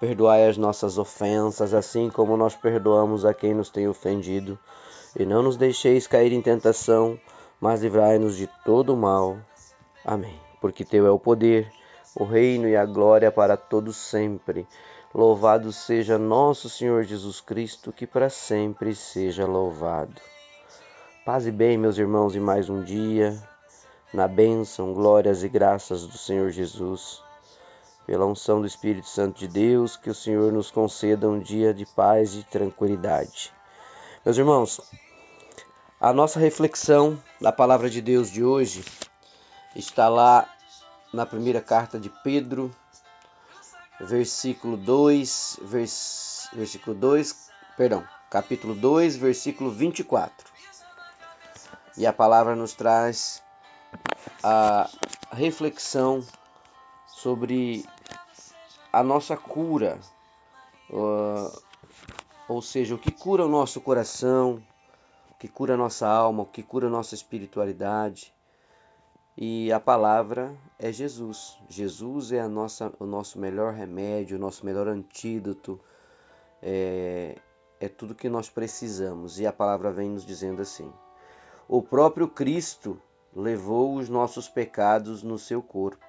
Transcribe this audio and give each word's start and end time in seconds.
Perdoai 0.00 0.46
as 0.46 0.56
nossas 0.56 0.96
ofensas, 0.96 1.74
assim 1.74 2.08
como 2.08 2.36
nós 2.36 2.54
perdoamos 2.54 3.24
a 3.24 3.34
quem 3.34 3.52
nos 3.52 3.68
tem 3.68 3.88
ofendido. 3.88 4.56
E 5.18 5.26
não 5.26 5.42
nos 5.42 5.56
deixeis 5.56 6.06
cair 6.06 6.32
em 6.32 6.40
tentação, 6.40 7.18
mas 7.60 7.82
livrai-nos 7.82 8.36
de 8.36 8.46
todo 8.64 8.94
o 8.94 8.96
mal. 8.96 9.36
Amém. 10.04 10.38
Porque 10.60 10.84
Teu 10.84 11.04
é 11.04 11.10
o 11.10 11.18
poder, 11.18 11.68
o 12.14 12.22
reino 12.22 12.68
e 12.68 12.76
a 12.76 12.86
glória 12.86 13.32
para 13.32 13.56
todos 13.56 13.96
sempre. 13.96 14.68
Louvado 15.12 15.72
seja 15.72 16.16
nosso 16.16 16.68
Senhor 16.68 17.02
Jesus 17.02 17.40
Cristo, 17.40 17.92
que 17.92 18.06
para 18.06 18.30
sempre 18.30 18.94
seja 18.94 19.46
louvado. 19.46 20.20
Paz 21.24 21.44
e 21.44 21.50
bem, 21.50 21.76
meus 21.76 21.98
irmãos, 21.98 22.36
e 22.36 22.40
mais 22.40 22.70
um 22.70 22.82
dia, 22.82 23.36
na 24.14 24.28
bênção, 24.28 24.94
glórias 24.94 25.42
e 25.42 25.48
graças 25.48 26.06
do 26.06 26.16
Senhor 26.16 26.50
Jesus 26.50 27.26
pela 28.08 28.24
unção 28.24 28.62
do 28.62 28.66
Espírito 28.66 29.06
Santo 29.06 29.38
de 29.38 29.46
Deus, 29.46 29.94
que 29.94 30.08
o 30.08 30.14
Senhor 30.14 30.50
nos 30.50 30.70
conceda 30.70 31.28
um 31.28 31.38
dia 31.38 31.74
de 31.74 31.84
paz 31.84 32.32
e 32.32 32.42
tranquilidade. 32.42 33.52
Meus 34.24 34.38
irmãos, 34.38 34.80
a 36.00 36.10
nossa 36.10 36.40
reflexão 36.40 37.22
da 37.38 37.52
palavra 37.52 37.90
de 37.90 38.00
Deus 38.00 38.30
de 38.30 38.42
hoje 38.42 38.82
está 39.76 40.08
lá 40.08 40.48
na 41.12 41.26
primeira 41.26 41.60
carta 41.60 42.00
de 42.00 42.08
Pedro, 42.24 42.74
versículo 44.00 44.78
2, 44.78 45.60
vers, 45.64 46.48
versículo 46.54 46.96
2, 46.96 47.50
perdão, 47.76 48.02
capítulo 48.30 48.74
2, 48.74 49.16
versículo 49.16 49.70
24. 49.70 50.50
E 51.98 52.06
a 52.06 52.12
palavra 52.14 52.56
nos 52.56 52.72
traz 52.72 53.42
a 54.42 54.88
reflexão 55.30 56.24
sobre 57.06 57.84
a 58.92 59.02
nossa 59.02 59.36
cura, 59.36 59.98
uh, 60.90 61.62
ou 62.48 62.62
seja, 62.62 62.94
o 62.94 62.98
que 62.98 63.10
cura 63.10 63.44
o 63.44 63.48
nosso 63.48 63.80
coração, 63.80 64.62
o 65.30 65.34
que 65.38 65.48
cura 65.48 65.74
a 65.74 65.76
nossa 65.76 66.08
alma, 66.08 66.42
o 66.42 66.46
que 66.46 66.62
cura 66.62 66.86
a 66.86 66.90
nossa 66.90 67.14
espiritualidade. 67.14 68.34
E 69.36 69.70
a 69.70 69.78
palavra 69.78 70.52
é 70.78 70.90
Jesus. 70.90 71.56
Jesus 71.68 72.32
é 72.32 72.40
a 72.40 72.48
nossa, 72.48 72.92
o 72.98 73.06
nosso 73.06 73.38
melhor 73.38 73.72
remédio, 73.72 74.36
o 74.36 74.40
nosso 74.40 74.66
melhor 74.66 74.88
antídoto, 74.88 75.78
é, 76.60 77.36
é 77.78 77.88
tudo 77.88 78.16
que 78.16 78.28
nós 78.28 78.50
precisamos. 78.50 79.38
E 79.38 79.46
a 79.46 79.52
palavra 79.52 79.92
vem 79.92 80.10
nos 80.10 80.26
dizendo 80.26 80.60
assim: 80.60 80.92
O 81.68 81.80
próprio 81.80 82.26
Cristo 82.26 83.00
levou 83.32 83.94
os 83.94 84.08
nossos 84.08 84.48
pecados 84.48 85.22
no 85.22 85.38
seu 85.38 85.62
corpo 85.62 86.04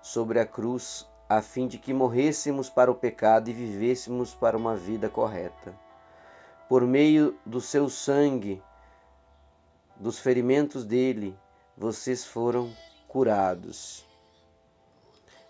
sobre 0.00 0.38
a 0.38 0.46
cruz, 0.46 1.04
a 1.28 1.42
fim 1.42 1.66
de 1.66 1.76
que 1.78 1.92
morrêssemos 1.92 2.70
para 2.70 2.90
o 2.90 2.94
pecado 2.94 3.50
e 3.50 3.52
vivêssemos 3.52 4.34
para 4.34 4.56
uma 4.56 4.76
vida 4.76 5.08
correta. 5.08 5.74
Por 6.68 6.82
meio 6.82 7.36
do 7.44 7.60
seu 7.60 7.88
sangue, 7.88 8.62
dos 9.96 10.18
ferimentos 10.18 10.84
dele, 10.84 11.36
vocês 11.76 12.24
foram 12.24 12.72
curados. 13.08 14.04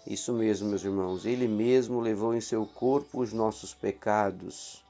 Isso 0.06 0.32
mesmo, 0.32 0.68
meus 0.68 0.84
irmãos, 0.84 1.26
ele 1.26 1.48
mesmo 1.48 2.00
levou 2.00 2.34
em 2.34 2.40
seu 2.40 2.64
corpo 2.64 3.20
os 3.20 3.32
nossos 3.32 3.74
pecados, 3.74 4.84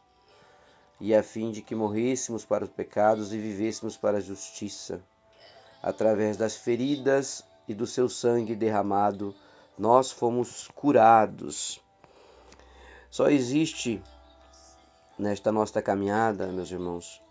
e 1.01 1.15
a 1.15 1.23
fim 1.23 1.51
de 1.51 1.63
que 1.63 1.75
morrêssemos 1.75 2.45
para 2.45 2.65
os 2.65 2.71
pecados 2.71 3.33
e 3.33 3.39
vivêssemos 3.39 3.97
para 3.97 4.19
a 4.19 4.21
justiça. 4.21 5.01
Através 5.83 6.37
das 6.37 6.57
feridas 6.57 7.45
e 7.67 7.75
do 7.75 7.87
seu 7.87 8.09
sangue 8.09 8.55
derramado, 8.55 9.35
nós 9.79 10.11
fomos 10.11 10.69
curados. 10.75 11.81
Só 13.11 13.29
existe 13.29 14.03
nesta 15.19 15.51
nossa 15.51 15.81
caminhada, 15.81 16.47
meus 16.49 16.71
irmãos, 16.71 17.23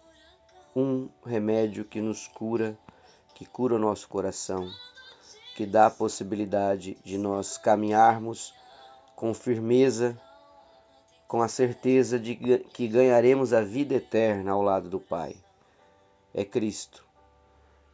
um 0.75 1.09
remédio 1.25 1.85
que 1.85 2.01
nos 2.01 2.27
cura, 2.27 2.77
que 3.33 3.45
cura 3.45 3.75
o 3.75 3.79
nosso 3.79 4.07
coração, 4.07 4.69
que 5.55 5.65
dá 5.65 5.87
a 5.87 5.91
possibilidade 5.91 6.97
de 7.03 7.17
nós 7.17 7.57
caminharmos 7.57 8.53
com 9.15 9.33
firmeza, 9.33 10.19
com 11.27 11.41
a 11.41 11.47
certeza 11.47 12.19
de 12.19 12.35
que 12.35 12.87
ganharemos 12.87 13.53
a 13.53 13.61
vida 13.61 13.95
eterna 13.95 14.51
ao 14.51 14.61
lado 14.61 14.89
do 14.89 14.99
Pai. 14.99 15.35
É 16.33 16.43
Cristo. 16.43 17.05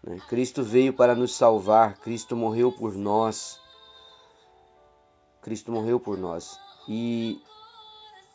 Né? 0.03 0.19
Cristo 0.27 0.63
veio 0.63 0.93
para 0.93 1.15
nos 1.15 1.35
salvar, 1.35 1.97
Cristo 1.97 2.35
morreu 2.35 2.71
por 2.71 2.95
nós. 2.95 3.59
Cristo 5.41 5.71
morreu 5.71 5.99
por 5.99 6.17
nós. 6.17 6.59
E 6.87 7.41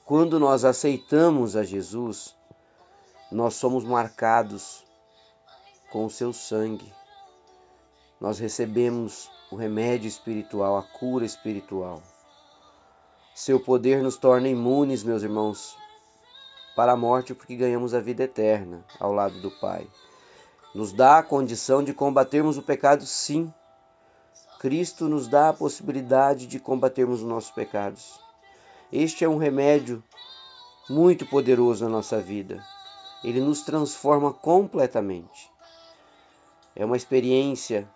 quando 0.05 0.39
nós 0.39 0.65
aceitamos 0.65 1.57
a 1.57 1.63
Jesus, 1.63 2.35
nós 3.31 3.55
somos 3.55 3.85
marcados 3.85 4.85
com 5.91 6.05
o 6.05 6.11
seu 6.11 6.33
sangue. 6.33 6.93
Nós 8.21 8.39
recebemos 8.39 9.31
o 9.51 9.57
remédio 9.57 10.09
espiritual, 10.09 10.77
a 10.77 10.83
cura 10.83 11.25
espiritual. 11.25 12.03
Seu 13.35 13.61
poder 13.61 14.03
nos 14.03 14.17
torna 14.17 14.49
imunes, 14.49 15.05
meus 15.05 15.23
irmãos, 15.23 15.77
para 16.75 16.93
a 16.93 16.97
morte, 16.97 17.35
porque 17.35 17.55
ganhamos 17.55 17.95
a 17.95 18.01
vida 18.01 18.25
eterna 18.25 18.85
ao 18.99 19.13
lado 19.13 19.41
do 19.41 19.51
Pai. 19.51 19.87
Nos 20.75 20.93
dá 20.93 21.19
a 21.19 21.23
condição 21.23 21.83
de 21.83 21.93
combatermos 21.93 22.57
o 22.59 22.63
pecado, 22.63 23.05
sim, 23.05 23.53
Cristo 24.59 25.09
nos 25.09 25.29
dá 25.29 25.51
a 25.51 25.53
possibilidade 25.53 26.47
de 26.47 26.59
combatermos 26.59 27.21
os 27.21 27.29
nossos 27.29 27.51
pecados. 27.51 28.19
Este 28.91 29.25
é 29.25 29.29
um 29.29 29.37
remédio 29.37 30.03
muito 30.89 31.27
poderoso 31.27 31.85
na 31.85 31.91
nossa 31.91 32.21
vida. 32.21 32.65
Ele 33.23 33.41
nos 33.41 33.63
transforma 33.63 34.33
completamente. 34.33 35.51
É 36.75 36.85
uma 36.85 36.97
experiência 36.97 37.89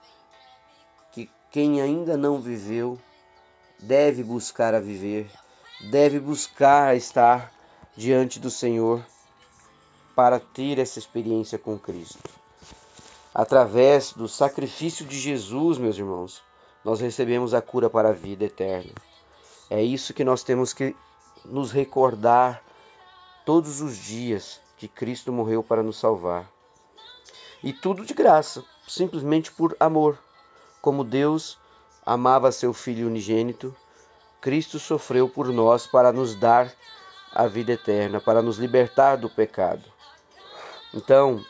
que 1.12 1.30
quem 1.50 1.80
ainda 1.80 2.16
não 2.16 2.40
viveu 2.40 2.98
deve 3.78 4.22
buscar 4.22 4.74
a 4.74 4.80
viver, 4.80 5.30
deve 5.90 6.20
buscar 6.20 6.94
estar 6.96 7.52
diante 7.96 8.38
do 8.38 8.50
Senhor 8.50 9.04
para 10.14 10.38
ter 10.38 10.78
essa 10.78 10.98
experiência 10.98 11.58
com 11.58 11.78
Cristo. 11.78 12.18
Através 13.34 14.12
do 14.12 14.28
sacrifício 14.28 15.06
de 15.06 15.18
Jesus, 15.18 15.78
meus 15.78 15.96
irmãos, 15.96 16.42
nós 16.84 17.00
recebemos 17.00 17.54
a 17.54 17.60
cura 17.60 17.90
para 17.90 18.10
a 18.10 18.12
vida 18.12 18.44
eterna. 18.44 18.92
É 19.68 19.82
isso 19.82 20.14
que 20.14 20.24
nós 20.24 20.42
temos 20.42 20.72
que 20.72 20.96
nos 21.44 21.70
recordar 21.70 22.62
todos 23.44 23.80
os 23.80 23.96
dias 23.96 24.60
que 24.76 24.88
Cristo 24.88 25.32
morreu 25.32 25.62
para 25.62 25.82
nos 25.82 25.98
salvar. 25.98 26.50
E 27.62 27.72
tudo 27.72 28.04
de 28.04 28.14
graça, 28.14 28.64
simplesmente 28.88 29.52
por 29.52 29.76
amor. 29.78 30.18
Como 30.80 31.04
Deus 31.04 31.58
amava 32.04 32.50
seu 32.50 32.72
Filho 32.72 33.06
unigênito, 33.06 33.74
Cristo 34.40 34.78
sofreu 34.78 35.28
por 35.28 35.48
nós 35.48 35.86
para 35.86 36.12
nos 36.12 36.34
dar 36.34 36.72
a 37.32 37.46
vida 37.46 37.72
eterna, 37.72 38.20
para 38.20 38.40
nos 38.40 38.58
libertar 38.58 39.16
do 39.16 39.28
pecado. 39.28 39.84
Então, 40.92 41.44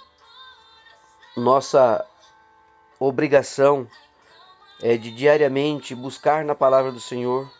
nossa 1.37 2.05
obrigação 2.99 3.87
é 4.82 4.97
de 4.97 5.11
diariamente 5.11 5.94
buscar 5.94 6.44
na 6.44 6.55
palavra 6.55 6.91
do 6.91 7.00
Senhor, 7.00 7.50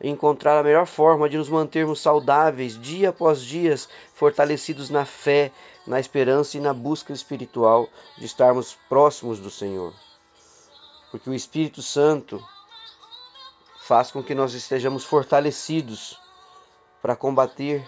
encontrar 0.00 0.58
a 0.58 0.62
melhor 0.62 0.86
forma 0.86 1.28
de 1.28 1.36
nos 1.36 1.48
mantermos 1.48 2.00
saudáveis 2.00 2.80
dia 2.80 3.10
após 3.10 3.42
dia, 3.42 3.74
fortalecidos 4.14 4.90
na 4.90 5.04
fé, 5.04 5.52
na 5.86 5.98
esperança 5.98 6.56
e 6.56 6.60
na 6.60 6.72
busca 6.72 7.12
espiritual 7.12 7.88
de 8.16 8.26
estarmos 8.26 8.76
próximos 8.88 9.38
do 9.38 9.50
Senhor. 9.50 9.92
Porque 11.10 11.28
o 11.28 11.34
Espírito 11.34 11.82
Santo 11.82 12.42
faz 13.82 14.10
com 14.10 14.22
que 14.22 14.34
nós 14.34 14.54
estejamos 14.54 15.04
fortalecidos 15.04 16.18
para 17.00 17.16
combater 17.16 17.84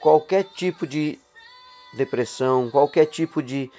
qualquer 0.00 0.44
tipo 0.44 0.86
de 0.86 1.18
depressão, 1.94 2.70
qualquer 2.70 3.06
tipo 3.06 3.42
de 3.42 3.70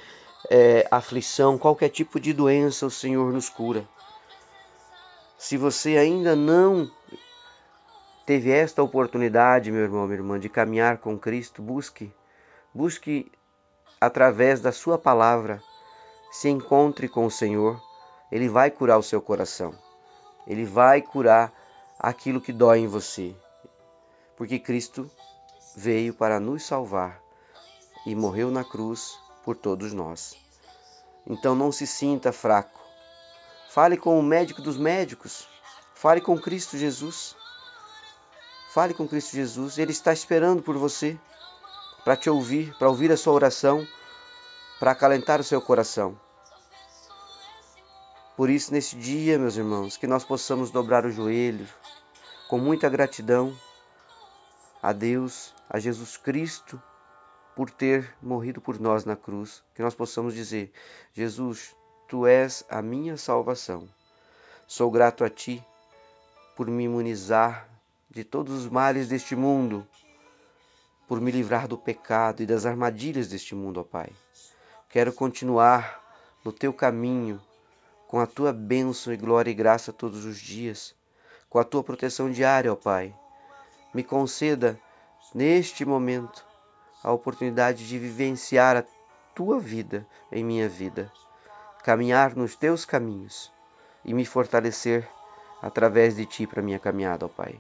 é, 0.50 0.88
aflição, 0.90 1.58
qualquer 1.58 1.90
tipo 1.90 2.20
de 2.20 2.34
doença, 2.34 2.86
o 2.86 2.92
Senhor 2.92 3.32
nos 3.32 3.48
cura. 3.48 3.88
Se 5.39 5.56
você 5.56 5.95
ainda 5.95 6.36
não 6.36 6.91
teve 8.25 8.51
esta 8.51 8.83
oportunidade, 8.83 9.71
meu 9.71 9.83
irmão, 9.83 10.06
minha 10.06 10.18
irmã, 10.19 10.38
de 10.38 10.50
caminhar 10.50 10.97
com 10.97 11.18
Cristo, 11.18 11.62
busque, 11.62 12.13
busque 12.74 13.31
através 14.01 14.59
da 14.59 14.74
sua 14.74 14.97
palavra, 14.97 15.63
se 16.30 16.50
encontre 16.50 17.07
com 17.07 17.25
o 17.25 17.31
Senhor, 17.31 17.81
ele 18.30 18.50
vai 18.50 18.69
curar 18.69 18.97
o 18.97 19.03
seu 19.03 19.21
coração. 19.21 19.74
Ele 20.45 20.65
vai 20.65 21.01
curar 21.01 21.53
aquilo 21.97 22.41
que 22.41 22.51
dói 22.51 22.80
em 22.80 22.88
você. 22.88 23.33
Porque 24.36 24.59
Cristo 24.59 25.09
veio 25.74 26.13
para 26.13 26.38
nos 26.38 26.63
salvar 26.65 27.18
e 28.06 28.13
morreu 28.13 28.51
na 28.51 28.65
cruz 28.65 29.18
por 29.45 29.56
todos 29.56 29.94
nós. 29.94 30.36
Então 31.25 31.56
não 31.56 31.71
se 31.71 31.88
sinta 31.88 32.33
fraco. 32.33 32.88
Fale 33.69 33.98
com 33.98 34.19
o 34.19 34.24
médico 34.24 34.62
dos 34.63 34.77
médicos. 34.77 35.48
Fale 35.94 36.19
com 36.19 36.39
Cristo 36.39 36.75
Jesus. 36.75 37.36
Fale 38.71 38.95
com 38.95 39.07
Cristo 39.07 39.36
Jesus. 39.36 39.77
Ele 39.77 39.92
está 39.92 40.12
esperando 40.12 40.63
por 40.63 40.75
você 40.75 41.19
para 42.04 42.16
te 42.16 42.30
ouvir, 42.30 42.75
para 42.80 42.89
ouvir 42.89 43.12
a 43.12 43.18
sua 43.18 43.33
oração, 43.33 43.88
para 44.80 44.92
acalentar 44.92 45.39
o 45.39 45.44
seu 45.44 45.62
coração. 45.62 46.19
Por 48.36 48.50
isso, 48.50 48.74
nesse 48.74 48.95
dia, 48.95 49.38
meus 49.38 49.56
irmãos, 49.56 49.98
que 49.98 50.07
nós 50.07 50.24
possamos 50.24 50.72
dobrar 50.72 51.06
o 51.06 51.12
joelho 51.12 51.68
com 52.50 52.57
muita 52.57 52.89
gratidão 52.89 53.56
a 54.81 54.92
Deus, 54.94 55.54
a 55.69 55.77
Jesus 55.77 56.18
Cristo, 56.18 56.81
por 57.56 57.69
ter 57.69 58.15
morrido 58.22 58.62
por 58.62 58.80
nós 58.80 59.06
na 59.06 59.15
cruz, 59.15 59.63
que 59.75 59.83
nós 59.83 59.94
possamos 59.94 60.33
dizer: 60.33 60.72
Jesus, 61.13 61.75
tu 62.10 62.26
és 62.26 62.66
a 62.68 62.82
minha 62.82 63.16
salvação. 63.18 63.88
Sou 64.68 64.90
grato 64.90 65.24
a 65.24 65.30
ti 65.30 65.64
por 66.56 66.68
me 66.68 66.86
imunizar 66.86 67.70
de 68.10 68.24
todos 68.24 68.52
os 68.64 68.68
males 68.68 69.08
deste 69.08 69.36
mundo, 69.36 69.88
por 71.08 71.22
me 71.22 71.30
livrar 71.30 71.68
do 71.68 71.78
pecado 71.78 72.42
e 72.42 72.48
das 72.48 72.66
armadilhas 72.66 73.28
deste 73.28 73.54
mundo, 73.54 73.80
ó 73.80 73.84
Pai. 73.84 74.12
Quero 74.90 75.14
continuar 75.14 76.04
no 76.44 76.52
teu 76.52 76.74
caminho, 76.74 77.40
com 78.08 78.20
a 78.20 78.26
tua 78.26 78.52
bênção 78.52 79.14
e 79.14 79.18
glória 79.18 79.52
e 79.52 79.54
graça 79.54 79.94
todos 79.94 80.26
os 80.26 80.40
dias, 80.40 80.96
com 81.48 81.60
a 81.60 81.64
tua 81.64 81.84
proteção 81.84 82.32
diária, 82.32 82.74
ó 82.74 82.76
Pai. 82.76 83.16
Me 83.94 84.04
conceda, 84.04 84.80
neste 85.32 85.86
momento, 85.86 86.44
a 87.04 87.12
oportunidade 87.12 87.88
de 87.88 88.00
vivenciar 88.00 88.78
a 88.78 88.86
tua 89.36 89.60
vida 89.60 90.08
em 90.32 90.44
minha 90.44 90.68
vida, 90.68 91.12
caminhar 91.84 92.36
nos 92.36 92.56
teus 92.56 92.86
caminhos 92.86 93.52
e 94.04 94.14
me 94.14 94.26
fortalecer 94.26 95.08
através 95.62 96.16
de 96.16 96.26
ti 96.26 96.48
para 96.48 96.62
minha 96.62 96.80
caminhada, 96.80 97.26
ó 97.26 97.30
Pai. 97.30 97.60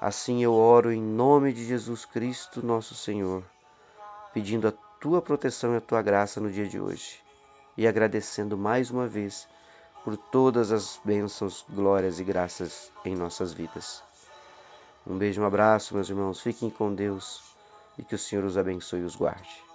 Assim 0.00 0.42
eu 0.42 0.54
oro 0.54 0.92
em 0.92 1.02
nome 1.02 1.52
de 1.52 1.64
Jesus 1.64 2.04
Cristo, 2.04 2.64
nosso 2.64 2.94
Senhor, 2.94 3.42
pedindo 4.32 4.68
a 4.68 4.72
tua 5.00 5.20
proteção 5.20 5.74
e 5.74 5.78
a 5.78 5.80
tua 5.80 6.02
graça 6.02 6.40
no 6.40 6.50
dia 6.50 6.68
de 6.68 6.80
hoje 6.80 7.20
e 7.76 7.86
agradecendo 7.86 8.58
mais 8.58 8.90
uma 8.90 9.06
vez 9.06 9.48
por 10.04 10.16
todas 10.16 10.72
as 10.72 11.00
bênçãos, 11.04 11.64
glórias 11.68 12.18
e 12.18 12.24
graças 12.24 12.92
em 13.04 13.14
nossas 13.14 13.52
vidas. 13.52 14.02
Um 15.06 15.16
beijo, 15.16 15.40
um 15.40 15.46
abraço, 15.46 15.94
meus 15.94 16.08
irmãos. 16.08 16.40
Fiquem 16.40 16.70
com 16.70 16.94
Deus 16.94 17.42
e 17.96 18.02
que 18.02 18.14
o 18.14 18.18
Senhor 18.18 18.44
os 18.44 18.58
abençoe 18.58 19.00
e 19.00 19.04
os 19.04 19.14
guarde. 19.14 19.67